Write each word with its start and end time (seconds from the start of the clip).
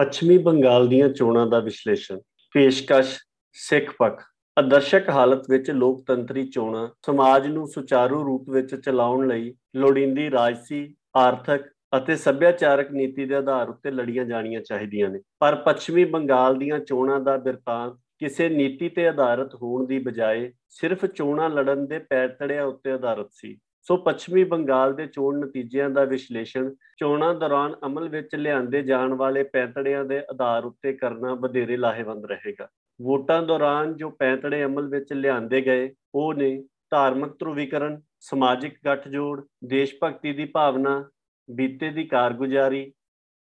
ਪੱਛਮੀ 0.00 0.36
ਬੰਗਾਲ 0.38 0.86
ਦੀਆਂ 0.88 1.08
ਚੋਣਾਂ 1.08 1.46
ਦਾ 1.46 1.58
ਵਿਸ਼ਲੇਸ਼ਣ, 1.58 2.18
ਪੇਸ਼ਕਸ਼, 2.54 3.18
ਸਿੱਖ 3.52 3.90
ਪੱਖ। 3.98 4.22
ਆਦਰਸ਼ਕ 4.56 5.08
ਹਾਲਤ 5.10 5.50
ਵਿੱਚ 5.50 5.70
ਲੋਕਤੰਤਰੀ 5.70 6.46
ਚੋਣਾਂ 6.46 6.88
ਸਮਾਜ 7.06 7.46
ਨੂੰ 7.46 7.66
ਸੁਚਾਰੂ 7.66 8.22
ਰੂਪ 8.24 8.48
ਵਿੱਚ 8.50 8.74
ਚਲਾਉਣ 8.74 9.26
ਲਈ 9.28 9.54
ਲੋੜੀਂਦੀ 9.76 10.30
ਰਾਜਸੀ, 10.30 10.94
ਆਰਥਿਕ 11.16 11.62
ਅਤੇ 11.96 12.16
ਸੱਭਿਆਚਾਰਕ 12.16 12.92
ਨੀਤੀ 12.92 13.24
ਦੇ 13.24 13.34
ਆਧਾਰ 13.34 13.68
ਉੱਤੇ 13.68 13.90
ਲੜੀਆਂ 13.90 14.24
ਜਾਣੀਆਂ 14.24 14.60
ਚਾਹੀਦੀਆਂ 14.60 15.08
ਨੇ। 15.08 15.20
ਪਰ 15.40 15.54
ਪੱਛਮੀ 15.54 16.04
ਬੰਗਾਲ 16.04 16.58
ਦੀਆਂ 16.58 16.78
ਚੋਣਾਂ 16.78 17.20
ਦਾ 17.20 17.36
ਬਿਰਤਾਂਤ 17.36 17.94
ਕਿਸੇ 18.18 18.48
ਨੀਤੀ 18.48 18.88
ਤੇ 18.88 19.08
ਆਧਾਰਿਤ 19.08 19.54
ਹੋਣ 19.54 19.86
ਦੀ 19.86 19.98
ਬਜਾਏ 19.98 20.52
ਸਿਰਫ 20.68 21.06
ਚੋਣਾਂ 21.06 21.50
ਲੜਨ 21.50 21.86
ਦੇ 21.86 21.98
ਪੈਤੜਿਆਂ 21.98 22.64
ਉੱਤੇ 22.64 22.90
ਆਧਾਰਿਤ 22.90 23.28
ਸੀ। 23.32 23.58
ਸੋ 23.82 23.96
ਪੱਛਮੀ 23.96 24.44
ਬੰਗਾਲ 24.44 24.94
ਦੇ 24.94 25.06
ਚੋਣ 25.06 25.38
ਨਤੀਜਿਆਂ 25.38 25.90
ਦਾ 25.90 26.04
ਵਿਸ਼ਲੇਸ਼ਣ, 26.04 26.74
ਚੋਣਾਂ 26.98 27.34
ਦੌਰਾਨ 27.34 27.74
ਅਮਲ 27.86 28.08
ਵਿੱਚ 28.08 28.34
ਲਿਆਂਦੇ 28.34 28.82
ਜਾਣ 28.82 29.14
ਵਾਲੇ 29.14 29.42
ਪੈਂਤੜਿਆਂ 29.42 30.04
ਦੇ 30.04 30.18
ਆਧਾਰ 30.18 30.64
ਉੱਤੇ 30.64 30.92
ਕਰਨਾ 30.92 31.34
ਵਧੇਰੇ 31.34 31.76
ਲਾਹੇਵੰਦ 31.76 32.24
ਰਹੇਗਾ। 32.24 32.68
ਵੋਟਾਂ 33.02 33.42
ਦੌਰਾਨ 33.42 33.96
ਜੋ 33.96 34.10
ਪੈਂਤੜੇ 34.10 34.64
ਅਮਲ 34.64 34.88
ਵਿੱਚ 34.88 35.12
ਲਿਆਂਦੇ 35.12 35.60
ਗਏ, 35.60 35.94
ਉਹ 36.14 36.34
ਨੇ 36.34 36.64
ਧਾਰਮਿਕ 36.90 37.32
ਧਰੁਵੀਕਰਨ, 37.38 38.00
ਸਮਾਜਿਕ 38.20 38.74
ਗੱਠਜੋੜ, 38.84 39.42
ਦੇਸ਼ 39.64 39.94
ਭਗਤੀ 40.04 40.32
ਦੀ 40.32 40.44
ਭਾਵਨਾ, 40.44 41.10
ਬੀਤੇ 41.50 41.90
ਦੀ 41.90 42.04
ਕਾਰਗੁਜ਼ਾਰੀ, 42.04 42.92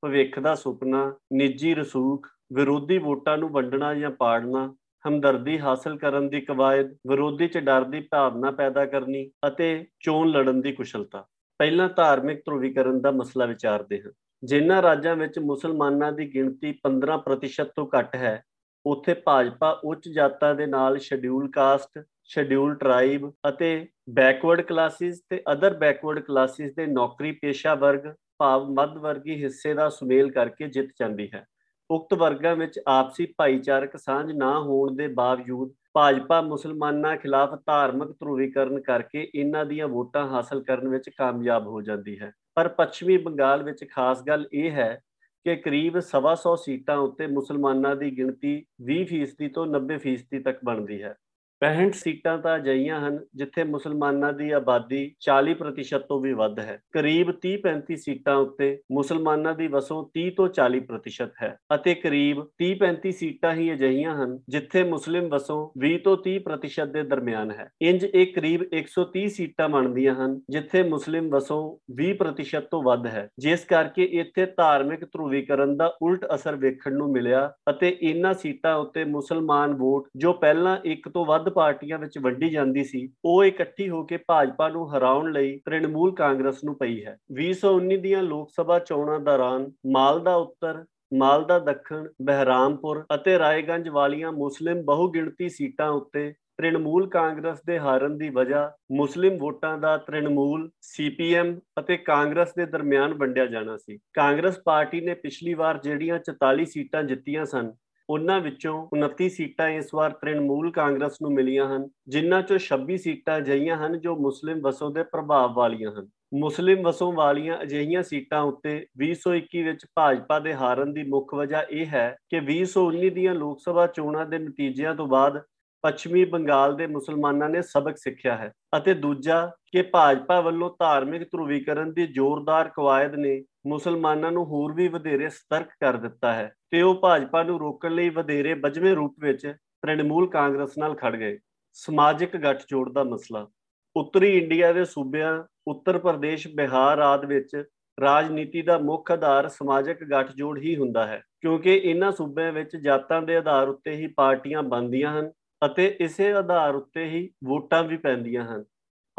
ਭਵਿੱਖ 0.03 0.39
ਦਾ 0.39 0.55
ਸੁਪਨਾ, 0.55 1.13
ਨਿੱਜੀ 1.33 1.73
ਰਸੂਖ, 1.75 2.27
ਵਿਰੋਧੀ 2.53 2.97
ਵੋਟਾਂ 2.97 3.37
ਨੂੰ 3.37 3.49
ਵੰਡਣਾ 3.49 3.93
ਜਾਂ 3.93 4.11
ਪਾੜਨਾ 4.11 4.75
ਹਮਦਰਦੀ 5.07 5.59
ਹਾਸਲ 5.59 5.97
ਕਰਨ 5.97 6.29
ਦੀ 6.29 6.41
ਕਵਾਇਦ, 6.41 6.95
ਵਿਰੋਧੀ 7.07 7.47
ਚ 7.47 7.57
ਡਰ 7.57 7.83
ਦੀ 7.83 7.99
ਭਾਵਨਾ 7.99 8.51
ਪੈਦਾ 8.51 8.85
ਕਰਨੀ 8.85 9.31
ਅਤੇ 9.47 9.85
ਚੋਣ 9.99 10.29
ਲੜਨ 10.29 10.61
ਦੀ 10.61 10.71
ਕੁਸ਼ਲਤਾ। 10.71 11.25
ਪਹਿਲਾਂ 11.59 11.89
ਧਾਰਮਿਕ 11.89 12.39
ਧਰੁਵੀਕਰਨ 12.39 13.01
ਦਾ 13.01 13.11
ਮਸਲਾ 13.11 13.45
ਵਿਚਾਰਦੇ 13.45 14.01
ਹਾਂ। 14.01 14.11
ਜਿਨ੍ਹਾਂ 14.43 14.81
ਰਾਜਾਂ 14.81 15.15
ਵਿੱਚ 15.15 15.39
ਮੁਸਲਮਾਨਾਂ 15.39 16.11
ਦੀ 16.11 16.33
ਗਿਣਤੀ 16.33 16.71
15% 16.71 17.71
ਤੋਂ 17.75 17.87
ਘੱਟ 17.99 18.15
ਹੈ, 18.15 18.43
ਉੱਥੇ 18.85 19.13
ਭਾਜਪਾ 19.13 19.81
ਉੱਚ 19.83 20.09
ਜਾਤਾਂ 20.09 20.55
ਦੇ 20.55 20.65
ਨਾਲ 20.65 20.97
ਸ਼ਡਿਊਲ 20.97 21.49
ਕਾਸਟ 21.51 22.03
ਸ਼ਡਿਊਲ 22.23 22.75
ਟ੍ਰਾਈਬ 22.75 23.31
ਅਤੇ 23.49 23.87
ਬੈਕਵਰਡ 24.09 24.61
ਕਲਾਸਿਸ 24.61 25.21
ਤੇ 25.29 25.41
ਅਦਰ 25.51 25.73
ਬੈਕਵਰਡ 25.73 26.19
ਕਲਾਸਿਸ 26.19 26.75
ਦੇ 26.75 26.85
ਨੌਕਰੀ 26.85 27.31
ਪੇਸ਼ਾ 27.31 27.75
ਵਰਗ, 27.75 28.13
ਭਾਵ 28.37 28.69
ਮੱਧ 28.69 28.97
ਵਰਗੀ 28.97 29.43
ਹਿੱਸੇ 29.43 29.73
ਦਾ 29.73 29.89
ਸੁਮੇਲ 29.89 30.31
ਕਰਕੇ 30.31 30.67
ਜਿੱਤ 30.67 30.89
ਜਾਂਦੀ 30.99 31.29
ਹੈ। 31.33 31.45
ਉਕਤ 31.91 32.13
ਵਰਗਾਂ 32.13 32.55
ਵਿੱਚ 32.55 32.79
ਆਪਸੀ 32.87 33.25
ਭਾਈਚਾਰਕ 33.37 33.97
ਸਾਂਝ 33.97 34.31
ਨਾ 34.31 34.59
ਹੋਣ 34.59 34.95
ਦੇ 34.95 35.07
ਬਾਵਜੂਦ 35.07 35.73
ਭਾਜਪਾ 35.93 36.41
ਮੁਸਲਮਾਨਾਂ 36.41 37.17
ਖਿਲਾਫ 37.17 37.59
ਧਾਰਮਿਕ 37.65 38.09
ਧਰੁਵੀਕਰਨ 38.11 38.81
ਕਰਕੇ 38.81 39.31
ਇਹਨਾਂ 39.35 39.65
ਦੀਆਂ 39.65 39.87
ਵੋਟਾਂ 39.87 40.27
ਹਾਸਲ 40.27 40.63
ਕਰਨ 40.63 40.87
ਵਿੱਚ 40.87 41.09
ਕਾਮਯਾਬ 41.09 41.67
ਹੋ 41.67 41.81
ਜਾਂਦੀ 41.81 42.19
ਹੈ। 42.19 42.31
ਪਰ 42.55 42.67
ਪੱਛਮੀ 42.67 43.17
ਬੰਗਾਲ 43.17 43.63
ਵਿੱਚ 43.63 43.85
ਖਾਸ 43.91 44.23
ਗੱਲ 44.23 44.47
ਇਹ 44.53 44.71
ਹੈ 44.71 44.99
ਕਿ 45.45 45.55
ਕਰੀਬ 45.55 45.97
125 45.97 46.55
ਸੀਟਾਂ 46.55 46.97
ਉੱਤੇ 46.97 47.27
ਮੁਸਲਮਾਨਾਂ 47.27 47.95
ਦੀ 47.95 48.17
ਗਿਣਤੀ 48.17 48.65
20% 48.81 49.49
ਤੋਂ 49.49 49.65
90% 49.67 50.41
ਤੱਕ 50.41 50.59
ਬਣਦੀ 50.65 51.03
ਹੈ। 51.03 51.15
65 51.63 51.91
ਸੀਟਾਂ 51.93 52.37
ਤਾਂ 52.37 52.55
ਅਜਿਹੀਆਂ 52.55 53.07
ਹਨ 53.07 53.19
ਜਿੱਥੇ 53.35 53.63
ਮੁਸਲਮਾਨਾਂ 53.63 54.33
ਦੀ 54.33 54.51
ਆਬਾਦੀ 54.51 55.15
40% 55.19 56.03
ਤੋਂ 56.09 56.19
ਵੀ 56.19 56.33
ਵੱਧ 56.33 56.59
ਹੈ। 56.59 56.79
ਕਰੀਬ 56.93 57.31
30-35 57.31 57.95
ਸੀਟਾਂ 57.95 58.35
ਉੱਤੇ 58.35 58.81
ਮੁਸਲਮਾਨਾਂ 58.91 59.53
ਦੀ 59.53 59.67
ਵਸੋਂ 59.67 60.05
30 60.17 60.29
ਤੋਂ 60.29 60.47
40% 60.47 61.33
ਹੈ 61.43 61.57
ਅਤੇ 61.75 61.95
ਕਰੀਬ 61.95 62.37
30-35 62.63 63.11
ਸੀਟਾਂ 63.11 63.53
ਹੀ 63.53 63.73
ਅਜਿਹੀਆਂ 63.73 64.23
ਹਨ 64.23 64.39
ਜਿੱਥੇ 64.49 64.83
ਮੁਸਲਿਮ 64.83 65.29
ਵਸੋਂ 65.29 65.69
20 65.85 65.97
ਤੋਂ 65.97 66.17
30% 66.27 66.91
ਦੇ 66.91 67.03
ਦਰਮਿਆਨ 67.03 67.51
ਹੈ। 67.51 67.69
ਇੰਜ 67.81 68.03
ਇਹ 68.03 68.33
ਕਰੀਬ 68.33 68.61
130 68.73 69.27
ਸੀਟਾਂ 69.27 69.69
ਬਣਦੀਆਂ 69.69 70.15
ਹਨ 70.15 70.41
ਜਿੱਥੇ 70.49 70.83
ਮੁਸਲਿਮ 70.83 71.29
ਵਸੋਂ 71.29 71.77
20% 72.01 72.67
ਤੋਂ 72.71 72.83
ਵੱਧ 72.83 73.07
ਹੈ। 73.07 73.29
ਜਿਸ 73.39 73.65
ਕਰਕੇ 73.65 74.03
ਇੱਥੇ 74.03 74.45
ਧਾਰਮਿਕ 74.45 75.05
ਧਰੁਵੀਕਰਨ 75.05 75.77
ਦਾ 75.77 75.93
ਉਲਟ 76.01 76.25
ਅਸਰ 76.35 76.55
ਵੇਖਣ 76.55 76.93
ਨੂੰ 76.93 77.11
ਮਿਲਿਆ 77.11 77.53
ਅਤੇ 77.69 77.97
ਇਹਨਾਂ 78.01 78.33
ਸੀਟਾਂ 78.33 78.75
ਉੱਤੇ 78.75 79.03
ਮੁਸਲਮਾਨ 79.03 79.73
ਵੋਟ 79.73 80.07
ਜੋ 80.15 80.33
ਪਹਿਲਾਂ 80.33 80.77
ਇੱਕ 80.85 81.09
ਤੋਂ 81.09 81.25
ਵੱਧ 81.25 81.48
ਪਾਰਟੀਆਂ 81.49 81.97
ਵਿੱਚ 81.99 82.17
ਵੰਡੀ 82.17 82.49
ਜਾਂਦੀ 82.49 82.83
ਸੀ, 82.83 83.09
ਉਹ 83.25 83.43
ਇਕੱਠੀ 83.43 83.89
ਹੋ 83.89 84.03
ਕੇ 84.03 84.17
ਭਾਜਪਾ 84.17 84.69
ਨੂੰ 84.69 84.97
ਹਰਾਉਣ 84.97 85.31
ਲਈ 85.31 85.57
ਤ੍ਰਿਣਮੂਲ 85.65 86.15
ਕਾਂਗਰਸ 86.15 86.63
ਨੂੰ 86.63 86.77
ਪਈ 86.77 87.05
ਹੈ। 87.05 87.17
2019 87.31 87.97
ਦੀਆਂ 87.97 88.23
ਲੋਕ 88.23 88.49
ਸਭਾ 88.49 88.79
ਚੋਣਾਂ 88.79 89.19
ਦੌਰਾਨ 89.19 89.71
ਮਾਲਦਾ 89.91 90.35
ਉੱਤਰ 90.35 90.85
ਮਾਲਦਾ 91.13 91.59
ਦੱਖਣ, 91.59 92.07
ਬਹਿਰਾਮਪੁਰ 92.21 93.05
ਅਤੇ 93.15 93.39
ਰਾਏਗੰਜ 93.39 93.89
ਵਾਲੀਆਂ 93.89 94.31
ਮੁਸਲਿਮ 94.31 94.81
ਬਹੁਗਿਣਤੀ 94.81 95.49
ਸੀਟਾਂ 95.49 95.89
ਉੱਤੇ 95.89 96.33
ਤ੍ਰਿਣਮੂਲ 96.57 97.09
ਕਾਂਗਰਸ 97.09 97.59
ਦੇ 97.67 97.79
ਹਾਰਨ 97.79 98.17
ਦੀ 98.17 98.29
ਵਜ੍ਹਾ 98.29 98.73
ਮੁਸਲਿਮ 98.91 99.37
ਵੋਟਾਂ 99.37 99.77
ਦਾ 99.77 99.97
ਤ੍ਰਿਣਮੂਲ 99.97 100.69
ਸੀਪੀਐਮ 100.81 101.59
ਅਤੇ 101.79 101.97
ਕਾਂਗਰਸ 101.97 102.53
ਦੇ 102.55 102.65
ਦਰਮਿਆਨ 102.65 103.13
ਵੰਡਿਆ 103.13 103.45
ਜਾਣਾ 103.45 103.77
ਸੀ। 103.77 103.99
ਕਾਂਗਰਸ 104.13 104.59
ਪਾਰਟੀ 104.65 105.01
ਨੇ 105.01 105.13
ਪਿਛਲੀ 105.13 105.53
ਵਾਰ 105.53 105.77
ਜਿਹੜੀਆਂ 105.77 106.19
44 106.19 106.65
ਸੀਟਾਂ 106.65 107.03
ਜਿੱਤੀਆਂ 107.03 107.45
ਸਨ 107.45 107.71
ਉਹਨਾਂ 108.09 108.39
ਵਿੱਚੋਂ 108.39 108.87
29 108.97 109.29
ਸੀਟਾਂ 109.29 109.69
ਇਸ 109.69 109.89
ਵਾਰ 109.93 110.11
ਤ੍ਰਿਣਮੂਲ 110.11 110.71
ਕਾਂਗਰਸ 110.71 111.17
ਨੂੰ 111.21 111.33
ਮਿਲੀਆਂ 111.33 111.75
ਹਨ, 111.75 111.89
ਜਿਨ੍ਹਾਂ 112.07 112.41
ਚੋਂ 112.41 112.59
26 112.59 112.97
ਸੀਟਾਂ 112.97 113.37
ਅਜਿਹੀਆਂ 113.37 113.77
ਹਨ 113.77 113.99
ਜੋ 113.99 114.15
ਮੁਸਲਿਮ 114.15 114.61
ਵਸੋਂ 114.61 114.91
ਦੇ 114.91 115.03
ਪ੍ਰਭਾਵ 115.03 115.53
ਵਾਲੀਆਂ 115.53 115.91
ਹਨ। 115.91 116.07
ਮੁਸਲਿਮ 116.33 116.81
ਵਸੋਂ 116.81 117.13
ਵਾਲੀਆਂ 117.13 117.57
ਅਜਿਹੀਆਂ 117.61 118.03
ਸੀਟਾਂ 118.03 118.41
ਉੱਤੇ 118.41 118.85
2021 118.97 119.63
ਵਿੱਚ 119.63 119.85
ਭਾਜਪਾ 119.95 120.39
ਦੇ 120.39 120.53
ਹਾਰਨ 120.53 120.93
ਦੀ 120.93 121.03
ਮੁੱਖ 121.03 121.33
ਵਜ੍ਹਾ 121.33 121.61
ਇਹ 121.61 121.85
ਹੈ 121.85 122.17
ਕਿ 122.29 122.39
2019 122.39 123.09
ਦੀਆਂ 123.09 123.35
ਲੋਕ 123.35 123.59
ਸਭਾ 123.59 123.87
ਚੋਣਾਂ 123.87 124.25
ਦੇ 124.25 124.37
ਨਤੀਜਿਆਂ 124.37 124.95
ਤੋਂ 124.95 125.07
ਬਾਅਦ 125.07 125.41
ਪੱਛਮੀ 125.81 126.25
ਬੰਗਾਲ 126.25 126.75
ਦੇ 126.75 126.87
ਮੁਸਲਮਾਨਾਂ 126.87 127.49
ਨੇ 127.49 127.61
ਸਬਕ 127.61 127.97
ਸਿੱਖਿਆ 127.97 128.37
ਹੈ 128.37 128.51
ਅਤੇ 128.77 128.93
ਦੂਜਾ 128.93 129.51
ਕਿ 129.71 129.81
ਭਾਜਪਾ 129.81 130.41
ਵੱਲੋਂ 130.41 130.69
ਧਾਰਮਿਕ 130.79 131.23
ਧਰੁਵੀਕਰਨ 131.23 131.93
ਦੀ 131.93 132.07
ਜ਼ੋਰਦਾਰ 132.07 132.69
ਕਵਾਇਦ 132.69 133.15
ਨੇ 133.15 133.43
ਮੁਸਲਮਾਨਾਂ 133.67 134.31
ਨੂੰ 134.31 134.45
ਹੋਰ 134.45 134.73
ਵੀ 134.73 134.87
ਵਧੇਰੇ 134.87 135.29
ਸਤਰਕ 135.29 135.67
ਕਰ 135.67 135.93
ਦਿੱਤਾ 135.93 136.33
ਹੈ। 136.33 136.53
ਤੇ 136.73 136.81
ਉਹ 136.81 136.95
ਭਾਜਪਾ 136.95 137.43
ਨੂੰ 137.43 137.59
ਰੋਕਣ 137.59 137.91
ਲਈ 137.91 138.09
ਵਧੇਰੇ 138.09 138.53
ਬਜਵੇਂ 138.55 138.95
ਰੂਪ 138.95 139.15
ਵਿੱਚ 139.19 139.45
ਤ੍ਰਿਣਮੂਲ 139.83 140.29
ਕਾਂਗਰਸ 140.29 140.77
ਨਾਲ 140.77 140.95
ਖੜ 140.95 141.15
ਗਏ। 141.15 141.37
ਸਮਾਜਿਕ 141.77 142.35
ਗੱਠਜੋੜ 142.37 142.91
ਦਾ 142.93 143.03
ਮਸਲਾ। 143.03 143.47
ਉੱਤਰੀ 143.95 144.37
ਇੰਡੀਆ 144.37 144.71
ਦੇ 144.73 144.85
ਸੂਬਿਆਂ, 144.85 145.43
ਉੱਤਰ 145.67 145.97
ਪ੍ਰਦੇਸ਼, 145.97 146.47
ਬਿਹਾਰ 146.47 146.99
ਆਦਿ 146.99 147.27
ਵਿੱਚ 147.27 147.55
ਰਾਜਨੀਤੀ 147.97 148.61
ਦਾ 148.61 148.77
ਮੁੱਖ 148.77 149.11
ਆਧਾਰ 149.11 149.47
ਸਮਾਜਿਕ 149.47 150.03
ਗੱਠਜੋੜ 150.03 150.57
ਹੀ 150.59 150.75
ਹੁੰਦਾ 150.75 151.05
ਹੈ, 151.07 151.21
ਕਿਉਂਕਿ 151.41 151.75
ਇਹਨਾਂ 151.75 152.11
ਸੂਬਿਆਂ 152.11 152.51
ਵਿੱਚ 152.51 152.75
ਜਾਤਾਂ 152.75 153.21
ਦੇ 153.21 153.35
ਆਧਾਰ 153.37 153.69
ਉੱਤੇ 153.69 153.95
ਹੀ 153.95 154.07
ਪਾਰਟੀਆਂ 154.07 154.63
ਬਣਦੀਆਂ 154.63 155.19
ਹਨ 155.19 155.31
ਅਤੇ 155.61 155.87
ਇਸੇ 155.99 156.31
ਆਧਾਰ 156.33 156.75
ਉੱਤੇ 156.75 157.05
ਹੀ 157.05 157.29
ਵੋਟਾਂ 157.43 157.83
ਵੀ 157.83 157.97
ਪੈਂਦੀਆਂ 157.97 158.43
ਹਨ। 158.45 158.63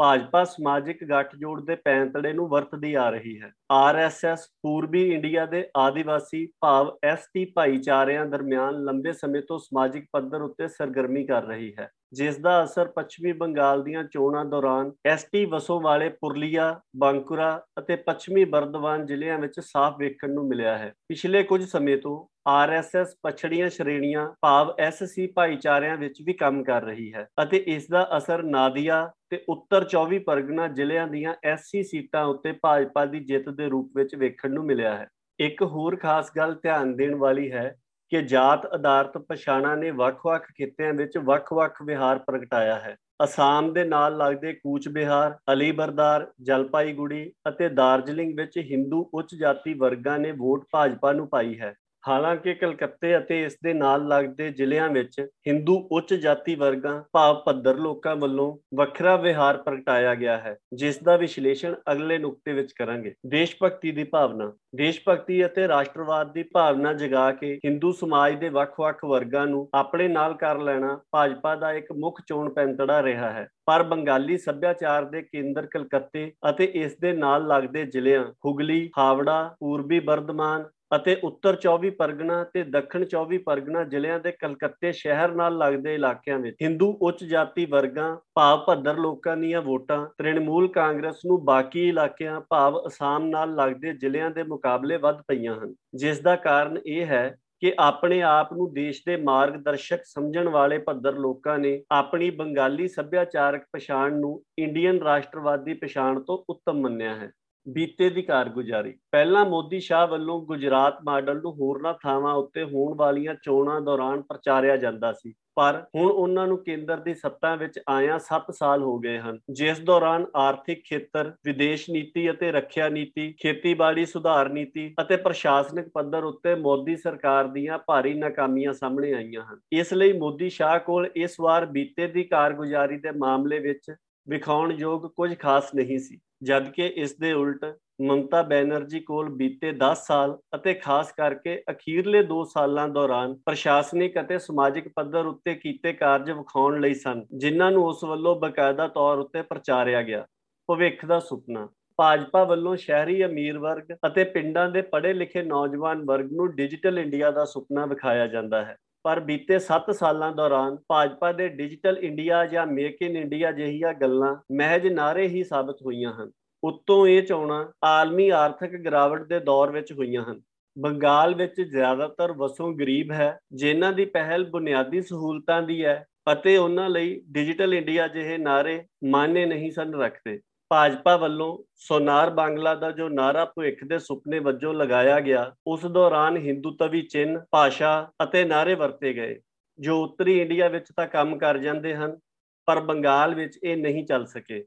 ਭਾਜਪਾ 0.01 0.43
ਸਮਾਜਿਕ 0.43 1.03
ਗੱਠਜੋੜ 1.03 1.59
ਦੇ 1.61 1.75
ਪੈਂਤੜੇ 1.75 2.31
ਨੂੰ 2.33 2.47
ਵਰਤਦੀ 2.49 2.93
ਆ 2.93 3.09
ਰਹੀ 3.09 3.39
ਹੈ। 3.41 3.51
ਆਰਐਸਐਸ 3.71 4.47
ਪੂਰਬੀ 4.63 5.01
ਇੰਡੀਆ 5.13 5.45
ਦੇ 5.45 5.63
ਆਦੀਵਾਸੀ 5.77 6.45
ਭਾਵ 6.61 6.91
ਐਸਟੀ 7.03 7.43
ਭਾਈਚਾਰਿਆਂ 7.45 8.25
ਦਰਮਿਆਨ 8.25 8.83
ਲੰਬੇ 8.83 9.11
ਸਮੇਂ 9.11 9.41
ਤੋਂ 9.41 9.59
ਸਮਾਜਿਕ 9.59 10.05
ਪੱਧਰ 10.13 10.41
ਉੱਤੇ 10.41 10.67
ਸਰਗਰਮੀ 10.67 11.25
ਕਰ 11.25 11.43
ਰਹੀ 11.43 11.73
ਹੈ। 11.79 11.89
ਜਿਸ 12.13 12.37
ਦਾ 12.37 12.63
ਅਸਰ 12.63 12.87
ਪੱਛਮੀ 12.87 13.31
ਬੰਗਾਲ 13.33 13.83
ਦੀਆਂ 13.83 14.03
ਚੋਣਾਂ 14.03 14.43
ਦੌਰਾਨ 14.45 14.91
ਐਸਟੀ 15.07 15.45
ਵਸੋਂ 15.45 15.79
ਵਾਲੇ 15.81 16.09
ਪੁਰਲੀਆ, 16.21 16.79
ਬਾਂਕੁਰਾ 16.97 17.61
ਅਤੇ 17.79 17.95
ਪੱਛਮੀ 17.95 18.45
ਬਰਦਵਾਨ 18.45 19.05
ਜ਼ਿਲ੍ਹਿਆਂ 19.05 19.37
ਵਿੱਚ 19.39 19.59
ਸਾਫ਼ 19.59 19.99
ਵੇਖਣ 19.99 20.33
ਨੂੰ 20.33 20.47
ਮਿਲਿਆ 20.47 20.77
ਹੈ। 20.77 20.91
ਪਿਛਲੇ 21.09 21.43
ਕੁਝ 21.43 21.63
ਸਮੇਂ 21.65 21.97
ਤੋਂ 21.97 22.25
ਆਰਐਸਐਸ 22.47 23.15
ਪਛੜੀਆਂ 23.23 23.69
ਸ਼੍ਰੇਣੀਆਂ 23.69 24.27
ਭਾਵ 24.41 24.73
ਐਸਸੀ 24.79 25.27
ਭਾਈਚਾਰਿਆਂ 25.27 25.97
ਵਿੱਚ 25.97 26.21
ਵੀ 26.25 26.33
ਕੰਮ 26.33 26.63
ਕਰ 26.63 26.83
ਰਹੀ 26.83 27.13
ਹੈ 27.13 27.27
ਅਤੇ 27.43 27.63
ਇਸ 27.67 27.87
ਦਾ 27.87 28.07
ਅਸਰ 28.17 28.43
ਨਾਦੀਆ 28.43 29.09
ਤੇ 29.31 29.43
ਉੱਤਰ 29.49 29.85
24 29.85 30.19
ਪਰਗਨਾ 30.19 30.67
ਜ਼ਿਲ੍ਹਿਆਂ 30.67 31.07
ਦੀਆਂ 31.07 31.33
ਐਸਸੀ 31.43 31.83
ਸੀਟਾਂ 31.83 32.25
ਉੱਤੇ 32.25 32.51
ਭਾਜਪਾ 32.51 33.05
ਦੀ 33.05 33.19
ਜਿੱਤ 33.19 33.49
ਦੇ 33.49 33.69
ਰੂਪ 33.69 33.91
ਵਿੱਚ 33.95 34.15
ਵੇਖਣ 34.15 34.51
ਨੂੰ 34.51 34.65
ਮਿਲਿਆ 34.65 34.95
ਹੈ। 34.97 35.07
ਇੱਕ 35.39 35.63
ਹੋਰ 35.63 35.95
ਖਾਸ 35.95 36.31
ਗੱਲ 36.37 36.55
ਧਿਆਨ 36.55 36.95
ਦੇਣ 36.95 37.15
ਵਾਲੀ 37.15 37.51
ਹੈ 37.51 37.75
ਕਿ 38.09 38.21
ਜਾਤ 38.21 38.65
ਆਧਾਰਿਤ 38.65 39.17
ਪਛਾਣਾਂ 39.17 39.77
ਨੇ 39.77 39.91
ਵੱਖ-ਵੱਖ 39.91 40.45
ਖਿੱਤਿਆਂ 40.57 40.93
ਵਿੱਚ 40.93 41.17
ਵੱਖ-ਵੱਖ 41.17 41.81
ਵਿਹਾਰ 41.81 42.17
ਪ੍ਰਗਟਾਇਆ 42.17 42.75
ਹੈ। 42.75 42.95
ਅਸਾਮ 43.23 43.73
ਦੇ 43.73 43.83
ਨਾਲ 43.83 44.17
ਲੱਗਦੇ 44.17 44.53
ਕੂਚ 44.53 44.87
ਬਿਹਾਰ, 44.89 45.37
ਅਲੀਬਰਦਾਰ, 45.53 46.31
ਜਲਪਾਈਗੁੜੀ 46.41 47.31
ਅਤੇ 47.49 47.69
ਦਾਰਜਲਿੰਗ 47.69 48.39
ਵਿੱਚ 48.39 48.57
ਹਿੰਦੂ 48.57 49.09
ਉੱਚ 49.13 49.35
ਜਾਤੀ 49.35 49.73
ਵਰਗਾਂ 49.73 50.19
ਨੇ 50.19 50.31
ਵੋਟ 50.31 50.65
ਭਾਜਪਾ 50.71 51.11
ਨੂੰ 51.11 51.29
ਪਾਈ 51.29 51.59
ਹੈ। 51.59 51.73
ਹਾਲਾਂਕਿ 52.07 52.53
ਕਲਕੱਤੇ 52.53 53.17
ਅਤੇ 53.17 53.43
ਇਸ 53.43 53.57
ਦੇ 53.63 53.73
ਨਾਲ 53.73 54.07
ਲੱਗਦੇ 54.07 54.49
ਜ਼ਿਲ੍ਹਿਆਂ 54.49 54.89
ਵਿੱਚ 54.89 55.19
ਹਿੰਦੂ 55.47 55.89
ਉੱਚ 55.91 56.13
ਜਾਤੀ 56.13 56.55
ਵਰਗਾਂ, 56.55 57.03
ਭਾਵ 57.13 57.35
ਪੱਧਰ 57.45 57.75
ਲੋਕਾਂ 57.75 58.15
ਵੱਲੋਂ 58.15 58.57
ਵੱਖਰਾ 58.75 59.15
ਵਿਹਾਰ 59.15 59.57
ਪ੍ਰਗਟਾਇਆ 59.57 60.15
ਗਿਆ 60.15 60.37
ਹੈ, 60.37 60.55
ਜਿਸ 60.73 60.97
ਦਾ 61.03 61.17
ਵਿਸ਼ਲੇਸ਼ਣ 61.17 61.75
ਅਗਲੇ 61.91 62.17
ਨੁਕਤੇ 62.17 62.53
ਵਿੱਚ 62.53 62.71
ਕਰਾਂਗੇ। 62.71 63.13
ਦੇਸ਼ 63.27 63.55
ਭਗਤੀ 63.63 63.91
ਦੀ 63.91 64.03
ਭਾਵਨਾ। 64.03 64.51
ਦੇਸ਼ 64.75 65.01
ਭਗਤੀ 65.09 65.45
ਅਤੇ 65.45 65.67
ਰਾਸ਼ਟਰਵਾਦ 65.67 66.33
ਦੀ 66.33 66.43
ਭਾਵਨਾ 66.43 66.93
ਜਗਾ 66.93 67.31
ਕੇ 67.31 67.59
ਹਿੰਦੂ 67.65 67.91
ਸਮਾਜ 67.91 68.35
ਦੇ 68.35 68.49
ਵੱਖ-ਵੱਖ 68.49 69.05
ਵਰਗਾਂ 69.05 69.47
ਨੂੰ 69.47 69.69
ਆਪਣੇ 69.73 70.07
ਨਾਲ 70.07 70.33
ਕਰ 70.33 70.59
ਲੈਣਾ 70.59 70.99
ਭਾਜਪਾ 71.11 71.55
ਦਾ 71.55 71.73
ਇੱਕ 71.73 71.91
ਮੁੱਖ 71.91 72.21
ਚੋਣ 72.27 72.53
ਪੈਂਤੜਾ 72.53 73.03
ਰਿਹਾ 73.03 73.31
ਹੈ। 73.31 73.47
ਪਰ 73.65 73.83
ਬੰਗਾਲੀ 73.83 74.37
ਸੱਭਿਆਚਾਰ 74.37 75.05
ਦੇ 75.05 75.21
ਕੇਂਦਰ 75.21 75.65
ਕਲਕੱਤੇ 75.65 76.31
ਅਤੇ 76.49 76.71
ਇਸ 76.73 76.97
ਦੇ 77.01 77.13
ਨਾਲ 77.13 77.47
ਲੱਗਦੇ 77.47 77.85
ਜ਼ਿਲ੍ਹਿਆਂ 77.85 78.25
ਹੁਗਲੀ, 78.45 78.89
ਹਾਵੜਾ, 78.97 79.55
ਪੂਰਬੀ 79.59 79.99
ਬਰਦਮਾਨ 79.99 80.63
ਅਤੇ 80.91 81.15
ਉੱਤਰ 81.23 81.57
24 81.57 81.89
ਪਰਗਨਾ 81.89 82.43
ਤੇ 82.43 82.63
ਦੱਖਣ 82.63 83.05
24 83.05 83.37
ਪਰਗਨਾ 83.37 83.83
ਜ਼ਿਲ੍ਹਿਆਂ 83.83 84.19
ਦੇ 84.19 84.31
ਕਲਕੱਤੇ 84.31 84.91
ਸ਼ਹਿਰ 84.91 85.31
ਨਾਲ 85.31 85.57
ਲੱਗਦੇ 85.57 85.93
ਇਲਾਕਿਆਂ 85.95 86.39
ਵਿੱਚ 86.39 86.55
ਹਿੰਦੂ 86.61 86.91
ਉੱਚ 87.01 87.23
ਜਾਤੀ 87.23 87.65
ਵਰਗਾਂ, 87.65 88.15
ਭਾਵ 88.35 88.63
ਭੱਦਰ 88.65 88.97
ਲੋਕਾਂ 88.97 89.37
ਦੀਆਂ 89.37 89.61
ਵੋਟਾਂ, 89.61 90.05
ਤ੍ਰਿਣਮੂਲ 90.17 90.67
ਕਾਂਗਰਸ 90.67 91.25
ਨੂੰ 91.25 91.43
ਬਾਕੀ 91.45 91.87
ਇਲਾਕਿਆਂ, 91.89 92.41
ਭਾਵ 92.49 92.81
ਅਸਾਮ 92.87 93.25
ਨਾਲ 93.25 93.55
ਲੱਗਦੇ 93.55 93.93
ਜ਼ਿਲ੍ਹਿਆਂ 93.93 94.29
ਦੇ 94.29 94.43
ਮੁਕਾਬਲੇ 94.43 94.97
ਵੱਧ 94.97 95.21
ਪਈਆਂ 95.27 95.55
ਹਨ। 95.55 95.73
ਜਿਸ 95.95 96.19
ਦਾ 96.19 96.35
ਕਾਰਨ 96.35 96.77
ਇਹ 96.85 97.05
ਹੈ 97.05 97.37
ਕਿ 97.61 97.73
ਆਪਣੇ 97.79 98.21
ਆਪ 98.21 98.53
ਨੂੰ 98.53 98.73
ਦੇਸ਼ 98.73 99.01
ਦੇ 99.05 99.15
ਮਾਰਗਦਰਸ਼ਕ 99.15 100.03
ਸਮਝਣ 100.05 100.47
ਵਾਲੇ 100.49 100.77
ਭੱਦਰ 100.77 101.15
ਲੋਕਾਂ 101.15 101.57
ਨੇ 101.59 101.81
ਆਪਣੀ 101.91 102.29
ਬੰਗਾਲੀ 102.29 102.87
ਸੱਭਿਆਚਾਰਕ 102.87 103.65
ਪਛਾਣ 103.73 104.13
ਨੂੰ 104.13 104.41
ਇੰਡੀਅਨ 104.59 104.99
ਰਾਸ਼ਟਰਵਾਦੀ 104.99 105.73
ਪਛਾਣ 105.73 106.19
ਤੋਂ 106.19 106.37
ਉੱਤਮ 106.49 106.79
ਮੰਨਿਆ 106.79 107.15
ਹੈ। 107.15 107.31
ਬੀਤੇ 107.67 108.09
ਦੀ 108.09 108.21
ਕਾਰਗੁਜ਼ਾਰੀ। 108.21 108.93
ਪਹਿਲਾਂ 109.11 109.45
ਮੋਦੀ 109.45 109.79
ਸ਼ਾਹ 109.79 110.07
ਵੱਲੋਂ 110.07 110.39
ਗੁਜਰਾਤ 110.45 110.97
ਮਾਡਲ 111.05 111.41
ਨੂੰ 111.41 111.53
ਹੋਰਨਾਂ 111.53 111.93
ਥਾਵਾਂ 112.03 112.33
ਉੱਤੇ 112.35 112.63
ਹੋਣ 112.63 112.95
ਵਾਲੀਆਂ 112.97 113.35
ਚੋਣਾਂ 113.43 113.79
ਦੌਰਾਨ 113.81 114.21
ਪ੍ਰਚਾਰਿਆ 114.21 114.77
ਜਾਂਦਾ 114.77 115.11
ਸੀ, 115.13 115.33
ਪਰ 115.55 115.81
ਹੁਣ 115.95 116.11
ਉਹਨਾਂ 116.11 116.47
ਨੂੰ 116.47 116.57
ਕੇਂਦਰ 116.63 116.97
ਦੀ 116.97 117.13
ਸੱਤਾ 117.13 117.53
ਵਿੱਚ 117.55 117.79
ਆਇਆ 117.89 118.17
7 118.21 118.51
ਸਾਲ 118.51 118.83
ਹੋ 118.83 118.97
ਗਏ 118.99 119.17
ਹਨ। 119.19 119.37
ਜਿਸ 119.51 119.79
ਦੌਰਾਨ 119.81 120.25
ਆਰਥਿਕ 120.37 120.81
ਖੇਤਰ, 120.85 121.31
ਵਿਦੇਸ਼ 121.45 121.89
ਨੀਤੀ 121.89 122.29
ਅਤੇ 122.31 122.51
ਰੱਖਿਆ 122.51 122.89
ਨੀਤੀ, 122.89 123.31
ਖੇਤੀਬਾੜੀ 123.33 124.05
ਸੁਧਾਰ 124.05 124.49
ਨੀਤੀ 124.49 124.93
ਅਤੇ 125.01 125.15
ਪ੍ਰਸ਼ਾਸਨਿਕ 125.17 125.89
ਪੱਧਰ 125.93 126.23
ਉੱਤੇ 126.23 126.55
ਮੋਦੀ 126.55 126.95
ਸਰਕਾਰ 126.95 127.47
ਦੀਆਂ 127.47 127.77
ਭਾਰੀ 127.87 128.13
ਨਾਕਾਮੀਆਂ 128.13 128.73
ਸਾਹਮਣੇ 128.73 129.13
ਆਈਆਂ 129.13 129.43
ਹਨ। 129.43 129.59
ਇਸ 129.71 129.93
ਲਈ 129.93 130.13
ਮੋਦੀ 130.13 130.49
ਸ਼ਾਹ 130.49 130.77
ਕੋਲ 130.79 131.09
ਇਸ 131.15 131.35
ਵਾਰ 131.39 131.65
ਬੀਤੇ 131.67 132.07
ਦੀ 132.07 132.23
ਕਾਰਗੁਜ਼ਾਰੀ 132.23 132.97
ਦੇ 132.97 133.11
ਮਾਮਲੇ 133.17 133.59
ਵਿੱਚ 133.59 133.91
ਵਿਖਾਉਣ 134.27 134.71
ਯੋਗ 134.71 135.05
ਕੁਝ 135.07 135.33
ਖਾਸ 135.39 135.73
ਨਹੀਂ 135.75 135.99
ਸੀ। 135.99 136.19
ਜਦਕਿ 136.41 136.85
ਇਸ 136.95 137.15
ਦੇ 137.15 137.31
ਉਲਟ 137.33 137.65
ਮਮਤਾ 138.01 138.41
ਬੈਨਰਜੀ 138.41 138.99
ਕੋਲ 138.99 139.29
ਬੀਤੇ 139.29 139.71
10 139.73 140.05
ਸਾਲ 140.07 140.37
ਅਤੇ 140.55 140.73
ਖਾਸ 140.73 141.11
ਕਰਕੇ 141.11 141.61
ਅਖੀਰਲੇ 141.71 142.21
2 142.23 142.43
ਸਾਲਾਂ 142.53 142.87
ਦੌਰਾਨ 142.89 143.33
ਪ੍ਰਸ਼ਾਸਨਿਕ 143.45 144.19
ਅਤੇ 144.21 144.37
ਸਮਾਜਿਕ 144.39 144.87
ਪੱਧਰ 144.95 145.25
ਉੱਤੇ 145.25 145.53
ਕੀਤੇ 145.55 145.93
ਕਾਰਜ 145.93 146.31
ਵਿਖਾਉਣ 146.31 146.79
ਲਈ 146.81 146.93
ਸਨ, 146.93 147.25
ਜਿਨ੍ਹਾਂ 147.33 147.71
ਨੂੰ 147.71 147.85
ਉਸ 147.85 148.03
ਵੱਲੋਂ 148.03 148.35
ਬਕਾਇਦਾ 148.35 148.87
ਤੌਰ 148.87 149.17
ਉੱਤੇ 149.17 149.41
ਪ੍ਰਚਾਰਿਆ 149.41 150.01
ਗਿਆ। 150.01 150.25
ਭਵਿੱਖ 150.69 151.05
ਦਾ 151.05 151.19
ਸੁਪਨਾ। 151.19 151.67
ਭਾਜਪਾ 151.99 152.43
ਵੱਲੋਂ 152.43 152.75
ਸ਼ਹਿਰੀ 152.75 153.23
ਅਮੀਰ 153.25 153.57
ਵਰਗ 153.59 153.93
ਅਤੇ 154.07 154.23
ਪਿੰਡਾਂ 154.23 154.69
ਦੇ 154.69 154.81
ਪੜ੍ਹੇ 154.81 155.13
ਲਿਖੇ 155.13 155.41
ਨੌਜਵਾਨ 155.43 156.03
ਵਰਗ 156.05 156.31
ਨੂੰ 156.31 156.47
ਡਿਜੀਟਲ 156.55 156.99
ਇੰਡੀਆ 156.99 157.31
ਦਾ 157.31 157.45
ਸੁਪਨਾ 157.45 157.85
ਵਿਖਾਇਆ 157.85 158.27
ਜਾਂਦਾ 158.27 158.63
ਹੈ। 158.65 158.77
ਪਰ 159.03 159.19
ਬੀਤੇ 159.19 159.59
7 159.59 159.91
ਸਾਲਾਂ 159.91 160.31
ਦੌਰਾਨ 160.31 160.77
ਭਾਜਪਾ 160.87 161.31
ਦੇ 161.31 161.47
ਡਿਜੀਟਲ 161.47 161.97
ਇੰਡੀਆ 161.97 162.45
ਜਾਂ 162.45 162.67
ਮੇਕ 162.67 162.97
ਇਨ 163.01 163.17
ਇੰਡੀਆ 163.17 163.51
ਜਿਹੀਆਂ 163.51 163.93
ਗੱਲਾਂ 163.93 164.35
ਮਹਿਜ 164.51 164.87
ਨਾਰੇ 164.87 165.27
ਹੀ 165.27 165.43
ਸਾਬਤ 165.43 165.75
ਹੋਈਆਂ 165.85 166.13
ਹਨ। 166.13 166.31
ਉੱਤੋਂ 166.63 167.07
ਇਹ 167.07 167.23
ਚੋਣਾਂ 167.23 167.65
ਆਲਮੀ 167.83 168.29
ਆਰਥਿਕ 168.29 168.75
ਗਿਰਾਵਟ 168.75 169.27
ਦੇ 169.27 169.39
ਦੌਰ 169.39 169.71
ਵਿੱਚ 169.71 169.93
ਹੋਈਆਂ 169.93 170.23
ਹਨ। 170.23 170.41
ਬੰਗਾਲ 170.79 171.35
ਵਿੱਚ 171.35 171.61
ਜ਼ਿਆਦਾਤਰ 171.61 172.31
ਵਸੋਂ 172.31 172.73
ਗਰੀਬ 172.73 173.11
ਹੈ, 173.11 173.39
ਜਿਨ੍ਹਾਂ 173.53 173.93
ਦੀ 173.93 174.05
ਪਹਿਲ 174.05 174.43
ਬੁਨਿਆਦੀ 174.43 175.01
ਸਹੂਲਤਾਂ 175.01 175.61
ਦੀ 175.61 175.85
ਹੈ 175.85 176.05
ਅਤੇ 176.31 176.57
ਉਹਨਾਂ 176.57 176.89
ਲਈ 176.89 177.21
ਡਿਜੀਟਲ 177.31 177.73
ਇੰਡੀਆ 177.73 178.07
ਜਿਹੇ 178.07 178.37
ਨਾਰੇ 178.37 178.83
ਮਾਨੇ 179.03 179.45
ਨਹੀਂ 179.45 179.71
ਸਨ 179.71 179.95
ਰੱਖਦੇ। 179.95 180.39
ਭਾਜਪਾ 180.71 181.15
ਵੱਲੋਂ 181.17 181.57
ਸੋਨਾਰ 181.75 182.29
ਬਾਂਗਲਾ 182.29 182.75
ਦਾ 182.75 182.91
ਜੋ 182.91 183.09
ਨਾਰਾ 183.09 183.45
ਭਵਿੱਖ 183.45 183.83
ਦੇ 183.83 183.99
ਸੁਪਨੇ 183.99 184.39
ਵਜੋਂ 184.39 184.73
ਲਗਾਇਆ 184.73 185.19
ਗਿਆ, 185.19 185.55
ਉਸ 185.67 185.85
ਦੌਰਾਨ 185.85 186.37
ਹਿੰਦੂਤਵੀ 186.37 187.01
ਚਿੰਨ 187.01 187.39
ਭਾਸ਼ਾ 187.51 188.11
ਅਤੇ 188.23 188.43
ਨਾਰੇ 188.45 188.75
ਵਰਤੇ 188.75 189.13
ਗਏ, 189.13 189.39
ਜੋ 189.79 190.03
ਉੱਤਰੀ 190.03 190.39
ਇੰਡੀਆ 190.41 190.67
ਵਿੱਚ 190.67 190.87
ਤਾਂ 190.95 191.07
ਕੰਮ 191.07 191.37
ਕਰ 191.37 191.57
ਜਾਂਦੇ 191.57 191.95
ਹਨ, 191.95 192.17
ਪਰ 192.65 192.79
ਬੰਗਾਲ 192.79 193.35
ਵਿੱਚ 193.35 193.59
ਇਹ 193.63 193.77
ਨਹੀਂ 193.77 194.05
ਚੱਲ 194.05 194.25
ਸਕੇ। 194.25 194.63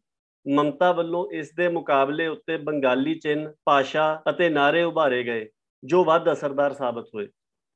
ਮਮਤਾ 0.54 0.92
ਵੱਲੋਂ 0.92 1.32
ਇਸ 1.32 1.54
ਦੇ 1.54 1.68
ਮੁਕਾਬਲੇ 1.68 2.26
ਉੱਤੇ 2.26 2.56
ਬੰਗਾਲੀ 2.56 3.14
ਚਿੰਨ 3.14 3.52
ਭਾਸ਼ਾ 3.64 4.22
ਅਤੇ 4.30 4.48
ਨਾਰੇ 4.48 4.82
ਉਭਾਰੇ 4.82 5.22
ਗਏ, 5.24 5.48
ਜੋ 5.84 6.04
ਵੱਧ 6.04 6.32
ਅਸਰਦਾਰ 6.32 6.72
ਸਾਬਤ 6.72 7.08
ਹੋਏ। 7.14 7.28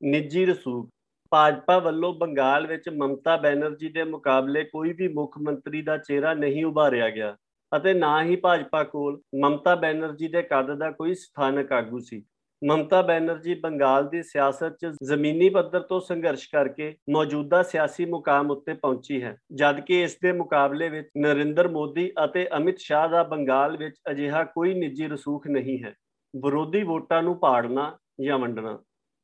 ਨਿੱਜੀ 0.03 0.45
ਰਸੂਖ, 0.45 0.89
ਭਾਜਪਾ 1.31 1.79
ਵੱਲੋਂ 1.79 2.13
ਬੰਗਾਲ 2.13 2.67
ਵਿੱਚ 2.67 2.89
ਮਮਤਾ 2.89 3.37
ਬੈਨਰਜੀ 3.37 3.89
ਦੇ 3.89 4.03
ਮੁਕਾਬਲੇ 4.03 4.63
ਕੋਈ 4.63 4.93
ਵੀ 4.93 5.07
ਮੁੱਖ 5.07 5.37
ਮੰਤਰੀ 5.37 5.81
ਦਾ 5.81 5.97
ਚਿਹਰਾ 5.97 6.33
ਨਹੀਂ 6.33 6.65
ਉਭਾਰਿਆ 6.65 7.09
ਗਿਆ। 7.09 7.35
ਅਤੇ 7.77 7.93
ਨਾ 7.93 8.23
ਹੀ 8.23 8.35
ਭਾਜਪਾ 8.35 8.83
ਕੋਲ 8.83 9.21
ਮਮਤਾ 9.41 9.75
ਬੈਨਰਜੀ 9.75 10.27
ਦੇ 10.27 10.41
ਕੱਦ 10.41 10.71
ਦਾ 10.71 10.91
ਕੋਈ 10.91 11.13
ਸਥਾਨਕ 11.13 11.71
ਆਗੂ 11.71 11.99
ਸੀ। 11.99 12.23
ਮਮਤਾ 12.61 13.01
ਬੈਨਰਜੀ 13.01 13.53
ਬੰਗਾਲ 13.53 14.07
ਦੀ 14.09 14.23
ਸਿਆਸਤ 14.23 14.73
'ਚ 14.73 14.91
ਜ਼ਮੀਨੀ 15.03 15.49
ਪੱਧਰ 15.49 15.79
ਤੋਂ 15.79 15.99
ਸੰਘਰਸ਼ 15.99 16.47
ਕਰਕੇ 16.51 16.95
ਮੌਜੂਦਾ 17.09 17.63
ਸਿਆਸੀ 17.63 18.05
ਮੁਕਾਮ 18.05 18.51
ਉੱਤੇ 18.51 18.73
ਪਹੁੰਚੀ 18.73 19.23
ਹੈ, 19.23 19.35
ਜਦਕਿ 19.53 20.01
ਇਸ 20.03 20.17
ਦੇ 20.23 20.31
ਮੁਕਾਬਲੇ 20.31 20.89
ਵਿੱਚ 20.89 21.09
ਨਰਿੰਦਰ 21.17 21.67
ਮੋਦੀ 21.67 22.11
ਅਤੇ 22.25 22.47
ਅਮਿਤ 22.57 22.79
ਸ਼ਾਹ 22.79 23.09
ਦਾ 23.09 23.23
ਬੰਗਾਲ 23.23 23.77
ਵਿੱਚ 23.77 23.95
ਅਜਿਹਾ 24.11 24.43
ਕੋਈ 24.43 24.73
ਨਿੱਜੀ 24.73 25.07
ਰਸੂਖ 25.07 25.47
ਨਹੀਂ 25.47 25.83
ਹੈ। 25.83 25.93
ਵਿਰੋਧੀ 26.35 26.83
ਵੋਟਾਂ 26.83 27.23
ਨੂੰ 27.23 27.39
ਪਾੜਨਾ 27.39 27.97
ਜਾਂ 28.21 28.39
ਵੰਡਣਾ। 28.39 28.79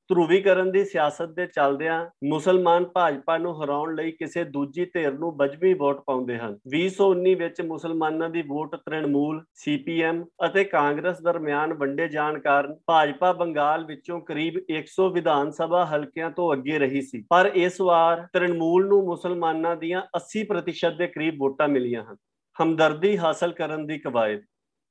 ਧਰੂਵੀਕਰਨ 0.10 0.72
ਦੀ 0.72 0.86
ਸਿਆਸਤ 0.86 1.30
ਦੇ 1.30 1.46
ਚੱਲਦਿਆਂ 1.46 2.06
ਮੁਸਲਮਾਨ 2.24 2.86
ਭਾਜਪਾ 2.86 3.38
ਨੂੰ 3.38 3.63
ਹਰਾਉਣ 3.63 3.96
ਲਈ 3.96 4.12
ਕਿਸੇ 4.12 4.44
ਦੂਜੀ 4.44 4.86
ਧਿਰ 4.86 5.13
ਨੂੰ 5.13 5.38
ਬਜਵੀ 5.38 5.74
ਵੋਟ 5.74 6.04
ਪਾਉਂਦੇ 6.06 6.38
ਹਨ। 6.38 6.60
2019 6.68 7.36
ਵਿੱਚ 7.36 7.62
ਮੁਸਲਮਾਨਾਂ 7.62 8.30
ਦੀ 8.30 8.42
ਵੋਟ 8.42 8.75
ਤ੍ਰਿਣਮੂਲ 8.75 9.44
ਸੀਪੀਐਮ 9.54 10.25
ਅਤੇ 10.46 10.63
ਕਾਂਗਰਸ 10.63 11.22
ਦਰਮਿਆਨ 11.22 11.74
ਵੰਡੇ 11.74 12.07
ਜਾਣ 12.07 12.40
ਕਾਰਨ 12.40 12.75
ਭਾਜਪਾ 12.88 13.34
ਬੰਗਾਲ 13.34 13.86
ਵਿੱਚੋਂ 13.86 14.22
ਕਰੀਬ 14.22 14.54
100 14.69 15.10
ਵਿਧਾਨ 15.10 15.52
ਸਭਾ 15.52 15.86
ਹਲਕਿਆਂ 15.86 16.31
ਤੋਂ 16.31 16.54
ਅੱਗੇ 16.54 16.80
ਰਹੀ 16.80 17.02
ਸੀ। 17.02 17.25
ਪਰ 17.30 17.52
ਇਸ 17.54 17.81
ਵਾਰ 17.81 18.28
ਤ੍ਰਿਣਮੂਲ 18.34 18.88
ਨੂੰ 18.88 19.06
ਮੁਸਲਮਾਨਾਂ 19.06 19.75
ਦੀਆਂ 19.75 20.02
80% 20.16 20.98
ਦੇ 20.98 21.07
ਕਰੀਬ 21.07 21.36
ਵੋਟਾਂ 21.40 21.68
ਮਿਲੀਆਂ 21.68 22.04
ਹਨ। 22.04 22.16
ਹਮਦਰਦੀ 22.63 23.18
ਹਾਸਲ 23.18 23.52
ਕਰਨ 23.52 23.86
ਦੀ 23.86 23.98
ਕਵਾਇਦ 23.98 24.42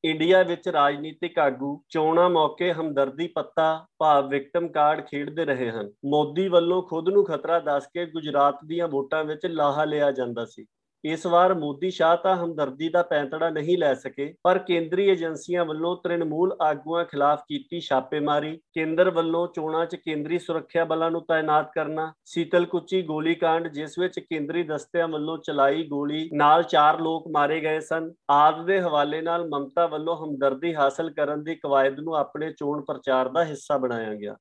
ਇੰਡੀਆ 0.05 0.43
ਵਿੱਚ 0.43 0.69
ਰਾਜਨੀਤਿਕ 0.69 1.39
ਆਗੂ 1.39 1.69
ਚੋਣਾਂ 1.89 2.31
ਮੌਕੇ 2.31 2.73
ਹਮਦਰਦੀ 2.73 3.27
ਪੱਤਾ 3.27 3.87
ਭਾਵ 3.99 4.29
ਵਿਕਟਮ 4.29 4.69
ਕਾਰਡ 4.69 5.01
ਖੇਡਦੇ 5.06 5.45
ਰਹੇ 5.45 5.71
ਹਨ। 5.71 5.91
ਮੋਦੀ 6.05 6.49
ਵੱਲੋਂ 6.49 6.83
ਖੁਦ 6.83 7.09
ਨੂੰ 7.09 7.25
ਖਤਰਾ 7.25 7.59
ਦੱਸ 7.59 7.87
ਕੇ 7.87 8.06
ਗੁਜਰਾਤ 8.06 8.59
ਦੀਆਂ 8.67 8.89
ਵੋਟਾਂ 8.89 9.25
ਵਿੱਚ 9.25 9.47
ਲਾਹਾ 9.47 9.85
ਲਿਆ 9.85 10.11
ਜਾਂਦਾ 10.11 10.45
ਸੀ। 10.45 10.67
ਇਸ 11.05 11.27
ਵਾਰ 11.27 11.55
ਮੋਦੀ 11.55 11.91
ਸ਼ਾਹ 11.91 12.17
ਤਾਂ 12.17 12.35
ਹਮਦਰਦੀ 12.37 12.89
ਦਾ 12.89 13.03
ਪੈਂਤੜਾ 13.03 13.49
ਨਹੀਂ 13.51 13.77
ਲੈ 13.79 13.95
ਸਕੇ, 13.95 14.35
ਪਰ 14.43 14.59
ਕੇਂਦਰੀ 14.59 15.09
ਏਜੰਸੀਆਂ 15.09 15.65
ਵੱਲੋਂ 15.65 15.97
ਤ੍ਰਿਣਮੂਲ 15.97 16.56
ਆਗੂਆਂ 16.61 17.05
ਖਿਲਾਫ 17.05 17.43
ਕੀਤੀ 17.49 17.81
ਛਾਪੇਮਾਰੀ, 17.81 18.56
ਕੇਂਦਰ 18.73 19.11
ਵੱਲੋਂ 19.11 19.47
ਚੋਣਾਂ 19.49 19.85
'ਚ 19.87 19.97
ਕੇਂਦਰੀ 19.97 20.39
ਸੁਰੱਖਿਆ 20.39 20.85
ਬਲਾਂ 20.85 21.11
ਨੂੰ 21.11 21.25
ਤਾਇਨਾਤ 21.27 21.71
ਕਰਨਾ, 21.75 22.12
ਸੀਤਲਕੁਚੀ 22.25 23.03
ਗੋਲੀकांड 23.03 23.69
ਜਿਸ 23.69 23.99
ਵਿੱਚ 23.99 24.19
ਕੇਂਦਰੀ 24.21 24.62
ਦਸਤਿਆਂ 24.62 25.09
ਵੱਲੋਂ 25.09 25.39
ਚਲਾਈ 25.39 25.83
ਗੋਲੀ 25.87 26.29
ਨਾਲ 26.35 26.62
ਚਾਰ 26.62 27.01
ਲੋਕ 27.01 27.29
ਮਾਰੇ 27.29 27.61
ਗਏ 27.61 27.81
ਸਨ 27.81 28.12
ਆਦ 28.31 28.65
ਦੇ 28.67 28.81
ਹਵਾਲੇ 28.81 29.21
ਨਾਲ 29.21 29.49
ਮਮਤਾ 29.49 29.87
ਵੱਲੋਂ 29.87 30.17
ਹਮਦਰਦੀ 30.17 30.75
ਹਾਸਲ 30.75 31.11
ਕਰਨ 31.11 31.45
ਦੀ 31.45 31.55
ਕਵਾਇਦ 31.55 32.01
ਨੂੰ 32.01 32.17
ਆਪਣੇ 32.17 32.51
ਚੋਣ 32.53 32.83
ਪ੍ਰਚਾਰ 32.85 33.29
ਦਾ 33.29 33.45
ਹਿੱਸਾ 33.45 33.79
ਬਣਾਇਆ 33.79 34.15
ਗਿਆ। 34.15 34.37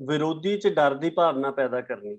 ਵਿਰੋਧੀ 0.00 0.56
'ਚ 0.58 0.68
ਡਰ 0.68 0.94
ਦੀ 0.94 1.10
ਭਾਵਨਾ 1.10 1.50
ਪੈਦਾ 1.50 1.80
ਕਰਨੀ। 1.80 2.16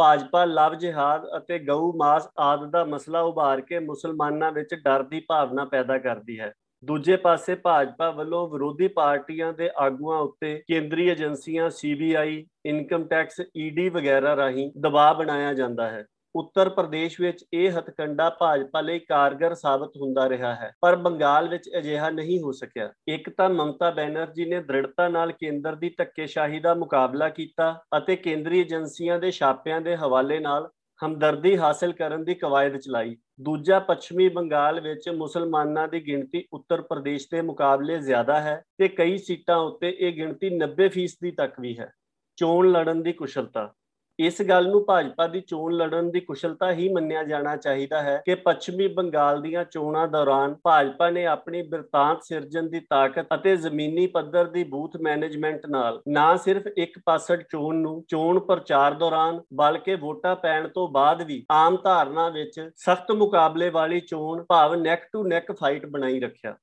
ਭਾਜਪਾ, 0.00 0.44
ਲਵ 0.44 0.74
ਜਿਹਾਦ 0.74 1.24
ਅਤੇ 1.36 1.58
ਗਊ 1.58 1.92
ਮਾਸ 1.96 2.28
ਆਦ 2.38 2.70
ਦਾ 2.70 2.84
ਮਸਲਾ 2.84 3.20
ਉਭਾਰ 3.20 3.60
ਕੇ 3.60 3.78
ਮੁਸਲਮਾਨਾਂ 3.78 4.52
ਵਿੱਚ 4.52 4.74
ਡਰ 4.74 5.02
ਦੀ 5.02 5.20
ਭਾਵਨਾ 5.28 5.64
ਪੈਦਾ 5.64 5.98
ਕਰਦੀ 5.98 6.40
ਹੈ। 6.40 6.52
ਦੂਜੇ 6.84 7.16
ਪਾਸੇ 7.16 7.54
ਭਾਜਪਾ 7.54 8.10
ਵੱਲੋਂ 8.10 8.48
ਵਿਰੋਧੀ 8.48 8.88
ਪਾਰਟੀਆਂ 8.88 9.52
ਦੇ 9.52 9.70
ਆਗੂਆਂ 9.76 10.18
ਉੱਤੇ 10.18 10.62
ਕੇਂਦਰੀ 10.68 11.08
ਏਜੰਸੀਆਂ 11.08 11.70
ਸੀਬੀਆਈ 11.70 12.46
ਇਨਕਮ 12.66 13.04
ਟੈਕਸ 13.04 13.40
ਈਡੀ 13.56 13.88
ਵਗੈਰਾ 13.88 14.36
ਰਾਹੀਂ 14.36 14.70
ਦਬਾਅ 14.80 15.14
ਬਣਾਇਆ 15.14 15.52
ਜਾਂਦਾ 15.54 15.90
ਹੈ। 15.90 16.04
ਉੱਤਰ 16.34 16.68
ਪ੍ਰਦੇਸ਼ 16.68 17.20
ਵਿੱਚ 17.20 17.44
ਇਹ 17.54 17.70
ਹਤਕੰਡਾ 17.70 18.30
ਭਾਜਪਾ 18.30 18.80
ਲਈ 18.80 18.98
ਕਾਰਗਰ 18.98 19.54
ਸਾਬਤ 19.54 19.96
ਹੁੰਦਾ 19.96 20.28
ਰਿਹਾ 20.28 20.54
ਹੈ, 20.54 20.72
ਪਰ 20.80 20.96
ਬੰਗਾਲ 20.96 21.48
ਵਿੱਚ 21.48 21.70
ਅਜਿਹਾ 21.78 22.10
ਨਹੀਂ 22.10 22.40
ਹੋ 22.40 22.52
ਸਕਿਆ। 22.52 22.92
ਇੱਕ 23.08 23.30
ਤਾਂ 23.30 23.48
ਮਮਤਾ 23.50 23.90
ਬੈਨਰਜੀ 23.90 24.44
ਨੇ 24.44 24.60
ਦ੍ਰਿੜਤਾ 24.60 25.08
ਨਾਲ 25.08 25.32
ਕੇਂਦਰ 25.32 25.74
ਦੀ 25.74 25.94
ਧੱਕੇਸ਼ਾਹੀ 25.98 26.60
ਦਾ 26.60 26.74
ਮੁਕਾਬਲਾ 26.74 27.28
ਕੀਤਾ 27.28 27.82
ਅਤੇ 27.98 28.16
ਕੇਂਦਰੀ 28.16 28.60
ਏਜੰਸੀਆਂ 28.60 29.18
ਦੇ 29.18 29.30
ਛਾਪਿਆਂ 29.30 29.80
ਦੇ 29.80 29.96
ਹਵਾਲੇ 29.96 30.38
ਨਾਲ 30.38 30.68
ਹਮਦਰਦੀ 31.00 31.56
ਹਾਸਲ 31.58 31.92
ਕਰਨ 31.92 32.24
ਦੀ 32.24 32.34
ਕਵਾਇਦ 32.34 32.76
ਚਲਾਈ। 32.76 33.16
ਦੂਜਾ, 33.40 33.78
ਪੱਛਮੀ 33.78 34.28
ਬੰਗਾਲ 34.28 34.80
ਵਿੱਚ 34.80 35.08
ਮੁਸਲਮਾਨਾਂ 35.08 35.88
ਦੀ 35.88 36.06
ਗਿਣਤੀ 36.06 36.44
ਉੱਤਰ 36.52 36.82
ਪ੍ਰਦੇਸ਼ 36.82 37.26
ਦੇ 37.32 37.42
ਮੁਕਾਬਲੇ 37.42 37.98
ਜ਼ਿਆਦਾ 37.98 38.40
ਹੈ 38.40 38.62
ਤੇ 38.78 38.88
ਕਈ 38.88 39.18
ਸੀਟਾਂ 39.18 39.56
ਉੱਤੇ 39.56 39.96
ਇਹ 40.00 40.12
ਗਿਣਤੀ 40.12 40.50
90% 40.50 41.30
ਤੱਕ 41.30 41.60
ਵੀ 41.60 41.78
ਹੈ। 41.78 41.90
ਚੋਣ 42.38 42.70
ਲੜਨ 42.72 43.02
ਦੀ 43.02 43.12
ਕੁਸ਼ਲਤਾ 43.12 43.72
ਇਸ 44.20 44.40
ਗੱਲ 44.42 44.68
ਨੂੰ 44.68 44.84
ਭਾਜਪਾ 44.84 45.26
ਦੀ 45.26 45.40
ਚੋਣ 45.40 45.72
ਲੜਨ 45.72 46.10
ਦੀ 46.10 46.20
ਕੁਸ਼ਲਤਾ 46.20 46.72
ਹੀ 46.72 46.88
ਮੰਨਿਆ 46.88 47.22
ਜਾਣਾ 47.24 47.56
ਚਾਹੀਦਾ 47.56 48.02
ਹੈ 48.02 48.22
ਕਿ 48.26 48.34
ਪੱਛਮੀ 48.34 48.88
ਬੰਗਾਲ 48.88 49.40
ਦੀਆਂ 49.42 49.64
ਚੋਣਾਂ 49.64 50.06
ਦੌਰਾਨ 50.08 50.54
ਭਾਜਪਾ 50.64 51.10
ਨੇ 51.10 51.24
ਆਪਣੀ 51.26 51.62
ਬਿਰਤਾਂਤ 51.62 52.22
ਸਿਰਜਣ 52.22 52.68
ਦੀ 52.68 52.80
ਤਾਕਤ 52.80 53.34
ਅਤੇ 53.34 53.56
ਜ਼ਮੀਨੀ 53.56 54.06
ਪੱਧਰ 54.06 54.44
ਦੀ 54.44 54.64
ਬੂਥ 54.64 54.96
ਮੈਨੇਜਮੈਂਟ 54.96 55.66
ਨਾਲ 55.66 56.00
ਨਾ 56.08 56.36
ਸਿਰਫ 56.36 56.66
ਇੱਕ 56.76 56.98
ਪਾਸੜ 57.06 57.42
ਚੋਣ 57.42 57.76
ਨੂੰ 57.76 58.02
ਚੋਣ 58.08 58.40
ਪ੍ਰਚਾਰ 58.40 58.94
ਦੌਰਾਨ 58.94 59.40
ਬਲਕਿ 59.54 59.94
ਵੋਟਾਂ 59.94 60.36
ਪੈਣ 60.36 60.68
ਤੋਂ 60.68 60.88
ਬਾਅਦ 60.88 61.22
ਵੀ 61.22 61.44
ਆਮ 61.50 61.78
ਧਾਰਨਾ 61.84 62.28
ਵਿੱਚ 62.28 62.60
ਸਖਤ 62.76 63.12
ਮੁਕਾਬਲੇ 63.12 63.70
ਵਾਲੀ 63.70 64.00
ਚੋਣ 64.00 64.44
ਭਾਵ 64.48 64.74
ਨੈਕ 64.74 65.08
ਟੂ 65.12 65.24
ਨੈਕ 65.24 65.52
ਫਾਈਟ 65.52 65.86
ਬਣਾਈ 65.86 66.20
ਰੱਖਿਆ। 66.20 66.56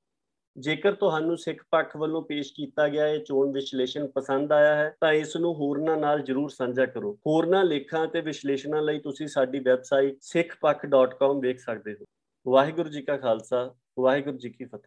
ਜੇਕਰ 0.60 0.94
ਤੁਹਾਨੂੰ 0.94 1.38
ਸਿੱਖ 1.38 1.64
ਪੱਖ 1.72 1.98
ਵੱਲੋਂ 1.98 2.22
ਪੇਸ਼ 2.22 2.54
ਕੀਤਾ 2.54 2.88
ਗਿਆ 2.88 3.08
ਇਹ 3.08 3.20
ਚੋਣ 3.20 3.52
ਵਿਸ਼ਲੇਸ਼ਣ 3.52 4.08
ਪਸੰਦ 4.08 4.52
ਆਇਆ 4.52 4.76
ਹੈ, 4.76 4.96
ਤਾਂ 5.02 5.14
ਇਸ 5.14 5.36
ਨੂੰ 5.36 5.56
ਹੋਰਨਾਂ 5.56 5.98
ਨਾਲ 5.98 6.22
ਜਰੂਰ 6.22 6.50
ਸਾਂਝਾ 6.50 6.86
ਕਰੋ। 6.86 7.20
ਹੋਰਨਾਂ 7.28 7.66
ਲੇਖਾਂ 7.66 8.06
ਅਤੇ 8.06 8.22
ਵਿਸ਼ਲੇਸ਼ਣਾਂ 8.22 8.82
ਲਈ 8.82 9.00
ਤੁਸੀਂ 9.00 9.28
ਸਾਡੀ 9.28 9.60
ਵੈਬਸਾਈਟ 9.60 10.14
sikhpakh.com 10.14 11.40
ਵੇਖ 11.40 11.60
ਸਕਦੇ 11.60 11.94
ਹੋ। 11.94 12.06
ਵਾਹਿਗੁਰੂ 12.48 12.90
ਜੀ 12.90 13.02
ਕਾ 13.02 13.18
ਖਾਲਸਾ, 13.18 13.76
ਵਾਹਿਗੁਰੂ 14.00 14.38
ਜੀ 14.38 14.50
ਕੀ 14.50 14.66
ਫਤਿਹ। 14.66 14.80